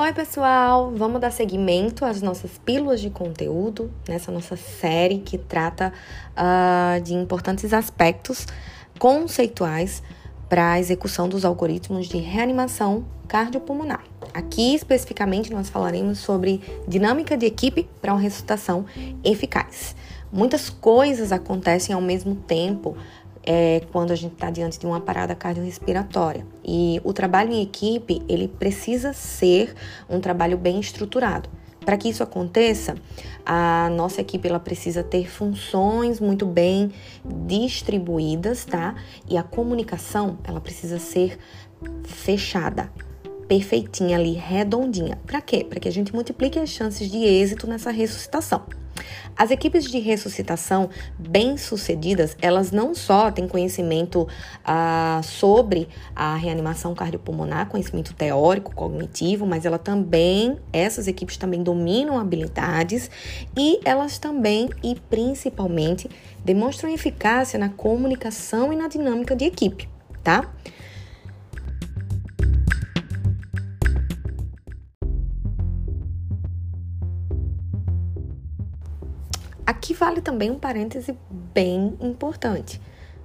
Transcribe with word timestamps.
Oi, 0.00 0.12
pessoal! 0.12 0.92
Vamos 0.94 1.20
dar 1.20 1.32
seguimento 1.32 2.04
às 2.04 2.22
nossas 2.22 2.56
pílulas 2.56 3.00
de 3.00 3.10
conteúdo 3.10 3.90
nessa 4.08 4.30
nossa 4.30 4.56
série 4.56 5.18
que 5.18 5.36
trata 5.36 5.92
uh, 6.36 7.02
de 7.02 7.14
importantes 7.14 7.72
aspectos 7.74 8.46
conceituais 8.96 10.00
para 10.48 10.74
a 10.74 10.78
execução 10.78 11.28
dos 11.28 11.44
algoritmos 11.44 12.06
de 12.06 12.16
reanimação 12.18 13.06
cardiopulmonar. 13.26 14.04
Aqui, 14.32 14.72
especificamente, 14.76 15.52
nós 15.52 15.68
falaremos 15.68 16.18
sobre 16.18 16.60
dinâmica 16.86 17.36
de 17.36 17.46
equipe 17.46 17.88
para 18.00 18.12
uma 18.12 18.20
ressuscitação 18.20 18.86
eficaz. 19.24 19.96
Muitas 20.30 20.70
coisas 20.70 21.32
acontecem 21.32 21.92
ao 21.92 22.00
mesmo 22.00 22.36
tempo 22.36 22.96
é, 23.50 23.80
quando 23.90 24.10
a 24.10 24.14
gente 24.14 24.34
está 24.34 24.50
diante 24.50 24.78
de 24.78 24.84
uma 24.84 25.00
parada 25.00 25.34
cardiorrespiratória. 25.34 26.46
E 26.62 27.00
o 27.02 27.14
trabalho 27.14 27.50
em 27.50 27.62
equipe, 27.62 28.20
ele 28.28 28.46
precisa 28.46 29.14
ser 29.14 29.74
um 30.06 30.20
trabalho 30.20 30.58
bem 30.58 30.78
estruturado. 30.78 31.48
Para 31.80 31.96
que 31.96 32.10
isso 32.10 32.22
aconteça, 32.22 32.96
a 33.46 33.88
nossa 33.96 34.20
equipe 34.20 34.46
ela 34.46 34.60
precisa 34.60 35.02
ter 35.02 35.30
funções 35.30 36.20
muito 36.20 36.44
bem 36.44 36.92
distribuídas, 37.24 38.66
tá? 38.66 38.94
E 39.26 39.38
a 39.38 39.42
comunicação, 39.42 40.36
ela 40.44 40.60
precisa 40.60 40.98
ser 40.98 41.38
fechada, 42.04 42.92
perfeitinha 43.48 44.18
ali, 44.18 44.34
redondinha. 44.34 45.18
Para 45.26 45.40
quê? 45.40 45.64
Para 45.64 45.80
que 45.80 45.88
a 45.88 45.92
gente 45.92 46.14
multiplique 46.14 46.58
as 46.58 46.68
chances 46.68 47.10
de 47.10 47.24
êxito 47.24 47.66
nessa 47.66 47.90
ressuscitação. 47.90 48.66
As 49.36 49.50
equipes 49.50 49.84
de 49.84 49.98
ressuscitação 49.98 50.90
bem-sucedidas, 51.18 52.36
elas 52.40 52.70
não 52.70 52.94
só 52.94 53.30
têm 53.30 53.46
conhecimento 53.46 54.26
ah, 54.64 55.20
sobre 55.22 55.88
a 56.14 56.34
reanimação 56.36 56.94
cardiopulmonar, 56.94 57.68
conhecimento 57.68 58.14
teórico, 58.14 58.74
cognitivo, 58.74 59.46
mas 59.46 59.64
ela 59.64 59.78
também, 59.78 60.58
essas 60.72 61.06
equipes 61.06 61.36
também 61.36 61.62
dominam 61.62 62.18
habilidades 62.18 63.10
e 63.56 63.80
elas 63.84 64.18
também 64.18 64.68
e 64.82 64.94
principalmente 65.08 66.10
demonstram 66.44 66.90
eficácia 66.90 67.58
na 67.58 67.68
comunicação 67.68 68.72
e 68.72 68.76
na 68.76 68.88
dinâmica 68.88 69.36
de 69.36 69.44
equipe, 69.44 69.88
tá? 70.22 70.52
Aqui 79.68 79.92
vale 79.92 80.22
também 80.22 80.50
um 80.50 80.58
parêntese 80.58 81.14
bem 81.30 81.94
importante. 82.00 82.80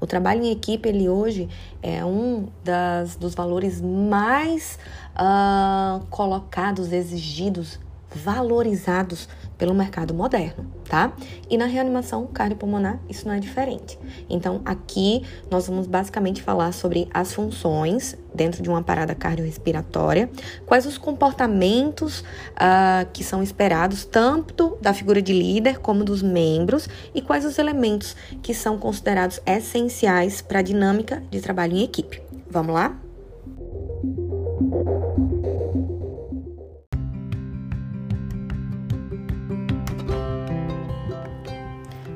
O 0.00 0.06
trabalho 0.06 0.44
em 0.44 0.52
equipe, 0.52 0.88
ele 0.88 1.08
hoje 1.08 1.48
é 1.82 2.04
um 2.04 2.46
das, 2.62 3.16
dos 3.16 3.34
valores 3.34 3.80
mais 3.80 4.78
uh, 5.16 6.06
colocados, 6.06 6.92
exigidos, 6.92 7.80
valorizados 8.14 9.28
pelo 9.58 9.74
mercado 9.74 10.14
moderno, 10.14 10.64
tá? 10.88 11.12
E 11.50 11.58
na 11.58 11.66
reanimação 11.66 12.24
cardiopulmonar 12.28 13.00
isso 13.08 13.26
não 13.26 13.34
é 13.34 13.40
diferente. 13.40 13.98
Então, 14.30 14.62
aqui 14.64 15.24
nós 15.50 15.66
vamos 15.66 15.88
basicamente 15.88 16.40
falar 16.40 16.70
sobre 16.70 17.08
as 17.12 17.34
funções 17.34 18.16
dentro 18.38 18.62
de 18.62 18.70
uma 18.70 18.82
parada 18.82 19.14
cardiorrespiratória, 19.14 20.30
quais 20.64 20.86
os 20.86 20.96
comportamentos 20.96 22.20
uh, 22.20 23.06
que 23.12 23.24
são 23.24 23.42
esperados 23.42 24.04
tanto 24.04 24.78
da 24.80 24.94
figura 24.94 25.20
de 25.20 25.32
líder 25.32 25.80
como 25.80 26.04
dos 26.04 26.22
membros 26.22 26.88
e 27.12 27.20
quais 27.20 27.44
os 27.44 27.58
elementos 27.58 28.16
que 28.40 28.54
são 28.54 28.78
considerados 28.78 29.40
essenciais 29.44 30.40
para 30.40 30.60
a 30.60 30.62
dinâmica 30.62 31.22
de 31.30 31.40
trabalho 31.40 31.74
em 31.74 31.82
equipe. 31.82 32.22
Vamos 32.48 32.74
lá? 32.74 32.96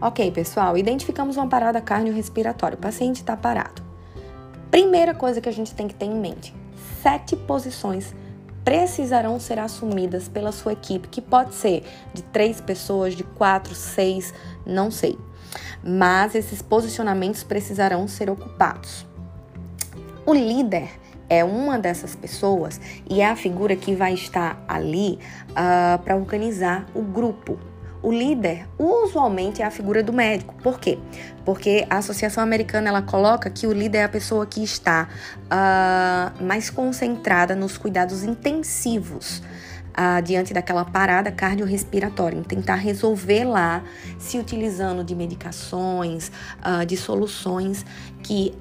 Ok, 0.00 0.30
pessoal, 0.32 0.76
identificamos 0.76 1.38
uma 1.38 1.48
parada 1.48 1.80
cardiorrespiratória. 1.80 2.76
O 2.76 2.80
paciente 2.80 3.16
está 3.16 3.34
parado. 3.36 3.83
Primeira 4.74 5.14
coisa 5.14 5.40
que 5.40 5.48
a 5.48 5.52
gente 5.52 5.72
tem 5.72 5.86
que 5.86 5.94
ter 5.94 6.06
em 6.06 6.18
mente: 6.18 6.52
sete 7.00 7.36
posições 7.36 8.12
precisarão 8.64 9.38
ser 9.38 9.56
assumidas 9.60 10.28
pela 10.28 10.50
sua 10.50 10.72
equipe, 10.72 11.06
que 11.06 11.20
pode 11.20 11.54
ser 11.54 11.84
de 12.12 12.22
três 12.22 12.60
pessoas, 12.60 13.14
de 13.14 13.22
quatro, 13.22 13.72
seis, 13.72 14.34
não 14.66 14.90
sei. 14.90 15.16
Mas 15.80 16.34
esses 16.34 16.60
posicionamentos 16.60 17.44
precisarão 17.44 18.08
ser 18.08 18.28
ocupados. 18.28 19.06
O 20.26 20.34
líder 20.34 20.90
é 21.28 21.44
uma 21.44 21.78
dessas 21.78 22.16
pessoas 22.16 22.80
e 23.08 23.20
é 23.20 23.30
a 23.30 23.36
figura 23.36 23.76
que 23.76 23.94
vai 23.94 24.14
estar 24.14 24.60
ali 24.66 25.20
uh, 25.50 26.02
para 26.02 26.16
organizar 26.16 26.84
o 26.96 27.00
grupo, 27.00 27.60
o 28.04 28.12
líder 28.12 28.68
usualmente 28.78 29.62
é 29.62 29.64
a 29.64 29.70
figura 29.70 30.02
do 30.02 30.12
médico. 30.12 30.54
Por 30.62 30.78
quê? 30.78 30.98
Porque 31.42 31.86
a 31.88 31.96
Associação 31.96 32.42
Americana 32.42 32.90
ela 32.90 33.00
coloca 33.00 33.48
que 33.48 33.66
o 33.66 33.72
líder 33.72 33.98
é 33.98 34.04
a 34.04 34.08
pessoa 34.08 34.44
que 34.44 34.62
está 34.62 35.08
uh, 35.44 36.44
mais 36.44 36.68
concentrada 36.68 37.56
nos 37.56 37.78
cuidados 37.78 38.22
intensivos. 38.22 39.42
Uh, 39.96 40.20
diante 40.24 40.52
daquela 40.52 40.84
parada 40.84 41.30
cardiorrespiratória, 41.30 42.36
em 42.36 42.42
tentar 42.42 42.74
resolver 42.74 43.44
lá, 43.44 43.80
se 44.18 44.36
utilizando 44.40 45.04
de 45.04 45.14
medicações, 45.14 46.32
uh, 46.66 46.84
de 46.84 46.96
soluções 46.96 47.86
que 48.20 48.52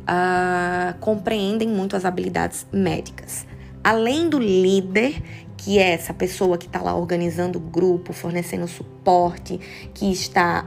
compreendem 0.99 1.67
muito 1.67 1.95
as 1.95 2.05
habilidades 2.05 2.67
médicas. 2.71 3.47
Além 3.83 4.29
do 4.29 4.37
líder, 4.37 5.23
que 5.63 5.79
é 5.79 5.93
essa 5.93 6.13
pessoa 6.13 6.57
que 6.57 6.65
está 6.65 6.81
lá 6.81 6.93
organizando 6.93 7.57
o 7.57 7.61
grupo, 7.61 8.11
fornecendo 8.11 8.67
suporte, 8.67 9.57
que 9.93 10.11
está 10.11 10.65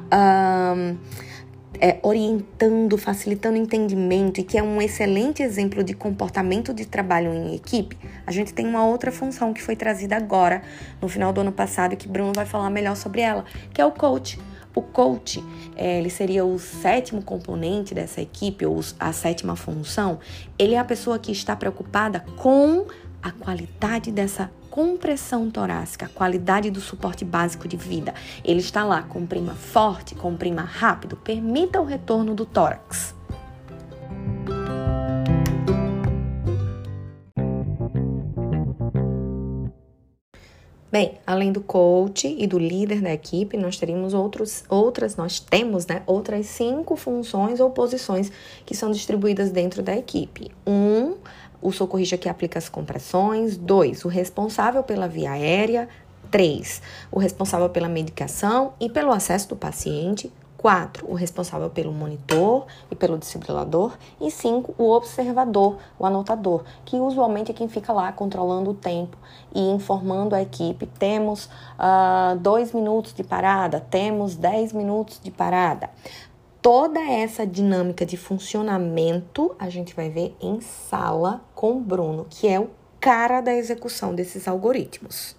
um, 0.74 0.96
é, 1.78 1.98
orientando, 2.02 2.96
facilitando 2.96 3.58
entendimento 3.58 4.40
e 4.40 4.42
que 4.42 4.56
é 4.56 4.62
um 4.62 4.80
excelente 4.80 5.42
exemplo 5.42 5.84
de 5.84 5.92
comportamento 5.92 6.72
de 6.72 6.86
trabalho 6.86 7.30
em 7.34 7.54
equipe, 7.54 7.98
a 8.26 8.32
gente 8.32 8.54
tem 8.54 8.66
uma 8.66 8.86
outra 8.86 9.12
função 9.12 9.52
que 9.52 9.62
foi 9.62 9.76
trazida 9.76 10.16
agora, 10.16 10.62
no 11.00 11.08
final 11.08 11.30
do 11.30 11.42
ano 11.42 11.52
passado, 11.52 11.92
e 11.92 11.96
que 11.96 12.08
Bruno 12.08 12.32
vai 12.34 12.46
falar 12.46 12.70
melhor 12.70 12.96
sobre 12.96 13.20
ela, 13.20 13.44
que 13.74 13.80
é 13.82 13.84
o 13.84 13.92
coach. 13.92 14.40
O 14.74 14.82
coach, 14.82 15.42
é, 15.74 15.98
ele 15.98 16.10
seria 16.10 16.44
o 16.44 16.58
sétimo 16.58 17.22
componente 17.22 17.94
dessa 17.94 18.20
equipe, 18.20 18.64
ou 18.64 18.80
a 18.98 19.12
sétima 19.12 19.56
função. 19.56 20.18
Ele 20.58 20.74
é 20.74 20.78
a 20.78 20.84
pessoa 20.84 21.18
que 21.18 21.32
está 21.32 21.54
preocupada 21.56 22.24
com 22.36 22.86
a 23.26 23.32
qualidade 23.32 24.12
dessa 24.12 24.52
compressão 24.70 25.50
torácica, 25.50 26.06
a 26.06 26.08
qualidade 26.08 26.70
do 26.70 26.80
suporte 26.80 27.24
básico 27.24 27.66
de 27.66 27.76
vida. 27.76 28.14
Ele 28.44 28.60
está 28.60 28.84
lá, 28.84 29.02
comprima 29.02 29.52
forte, 29.52 30.14
comprima 30.14 30.62
rápido, 30.62 31.16
permita 31.16 31.80
o 31.80 31.84
retorno 31.84 32.36
do 32.36 32.46
tórax. 32.46 33.16
Bem, 40.96 41.18
além 41.26 41.52
do 41.52 41.60
coach 41.60 42.26
e 42.38 42.46
do 42.46 42.58
líder 42.58 43.02
da 43.02 43.12
equipe, 43.12 43.56
nós 43.58 43.76
teríamos 43.76 44.14
outros, 44.14 44.64
outras, 44.66 45.14
nós 45.16 45.38
temos, 45.38 45.84
né, 45.86 46.02
outras 46.06 46.46
cinco 46.46 46.96
funções 46.96 47.60
ou 47.60 47.68
posições 47.68 48.32
que 48.64 48.74
são 48.74 48.92
distribuídas 48.92 49.50
dentro 49.50 49.82
da 49.82 49.94
equipe. 49.94 50.50
Um, 50.66 51.16
o 51.66 51.72
socorrista 51.72 52.16
que 52.16 52.28
aplica 52.28 52.60
as 52.60 52.68
compressões. 52.68 53.56
2. 53.56 54.04
O 54.04 54.08
responsável 54.08 54.84
pela 54.84 55.08
via 55.08 55.32
aérea. 55.32 55.88
3. 56.30 56.80
O 57.10 57.18
responsável 57.18 57.68
pela 57.68 57.88
medicação 57.88 58.74
e 58.78 58.88
pelo 58.88 59.10
acesso 59.10 59.48
do 59.48 59.56
paciente. 59.56 60.32
4. 60.56 61.10
O 61.10 61.14
responsável 61.14 61.68
pelo 61.68 61.92
monitor 61.92 62.66
e 62.88 62.94
pelo 62.94 63.18
desfibrilador. 63.18 63.98
E 64.20 64.30
5. 64.30 64.76
O 64.78 64.92
observador, 64.92 65.78
o 65.98 66.06
anotador, 66.06 66.62
que 66.84 67.00
usualmente 67.00 67.50
é 67.50 67.54
quem 67.54 67.68
fica 67.68 67.92
lá 67.92 68.12
controlando 68.12 68.70
o 68.70 68.74
tempo 68.74 69.16
e 69.52 69.60
informando 69.60 70.36
a 70.36 70.42
equipe. 70.42 70.86
Temos 70.86 71.46
uh, 71.46 72.38
dois 72.38 72.72
minutos 72.72 73.12
de 73.12 73.24
parada, 73.24 73.80
temos 73.80 74.36
10 74.36 74.72
minutos 74.72 75.20
de 75.20 75.32
parada. 75.32 75.90
Toda 76.60 77.00
essa 77.00 77.46
dinâmica 77.46 78.04
de 78.04 78.16
funcionamento 78.16 79.54
a 79.58 79.68
gente 79.68 79.94
vai 79.94 80.10
ver 80.10 80.34
em 80.40 80.60
sala 80.60 81.44
com 81.54 81.76
o 81.76 81.80
Bruno, 81.80 82.26
que 82.28 82.48
é 82.48 82.58
o 82.58 82.70
cara 83.00 83.40
da 83.40 83.54
execução 83.54 84.14
desses 84.14 84.48
algoritmos. 84.48 85.36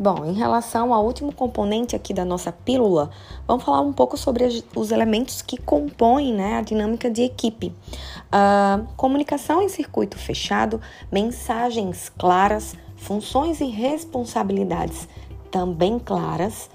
Bom, 0.00 0.24
em 0.24 0.32
relação 0.32 0.94
ao 0.94 1.04
último 1.04 1.32
componente 1.32 1.96
aqui 1.96 2.14
da 2.14 2.24
nossa 2.24 2.52
pílula, 2.52 3.10
vamos 3.48 3.64
falar 3.64 3.80
um 3.80 3.92
pouco 3.92 4.16
sobre 4.16 4.46
os 4.76 4.92
elementos 4.92 5.42
que 5.42 5.56
compõem 5.56 6.32
né, 6.32 6.56
a 6.56 6.62
dinâmica 6.62 7.10
de 7.10 7.22
equipe. 7.22 7.74
Uh, 8.28 8.86
comunicação 8.96 9.60
em 9.60 9.68
circuito 9.68 10.16
fechado, 10.16 10.80
mensagens 11.10 12.12
claras, 12.16 12.76
funções 12.98 13.60
e 13.60 13.66
responsabilidades 13.66 15.08
também 15.50 15.98
claras, 15.98 16.68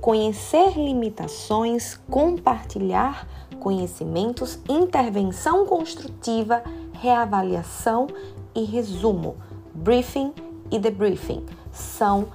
conhecer 0.00 0.72
limitações, 0.76 1.98
compartilhar 2.10 3.28
conhecimentos, 3.60 4.58
intervenção 4.68 5.66
construtiva, 5.66 6.62
reavaliação 6.92 8.06
e 8.54 8.64
resumo. 8.64 9.36
Briefing 9.74 10.32
e 10.70 10.78
debriefing 10.78 11.44
são 11.70 12.28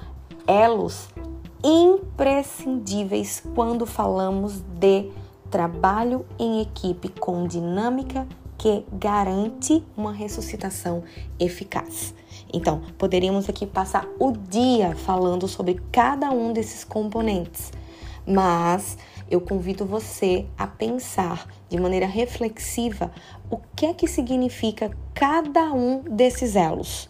elos 0.47 1.09
imprescindíveis 1.63 3.43
quando 3.55 3.85
falamos 3.85 4.61
de 4.79 5.11
trabalho 5.49 6.25
em 6.39 6.61
equipe 6.61 7.09
com 7.09 7.45
dinâmica 7.45 8.27
que 8.57 8.85
garante 8.93 9.83
uma 9.97 10.13
ressuscitação 10.13 11.03
eficaz. 11.39 12.13
Então, 12.53 12.81
poderíamos 12.97 13.47
aqui 13.47 13.65
passar 13.65 14.07
o 14.19 14.31
dia 14.31 14.95
falando 14.95 15.47
sobre 15.47 15.81
cada 15.91 16.29
um 16.31 16.51
desses 16.51 16.83
componentes, 16.83 17.71
mas 18.25 18.97
eu 19.29 19.39
convido 19.39 19.85
você 19.85 20.45
a 20.57 20.67
pensar 20.67 21.47
de 21.69 21.79
maneira 21.79 22.05
reflexiva 22.05 23.11
o 23.49 23.57
que 23.75 23.85
é 23.85 23.93
que 23.93 24.07
significa 24.07 24.91
cada 25.13 25.71
um 25.71 26.01
desses 26.01 26.55
elos. 26.55 27.09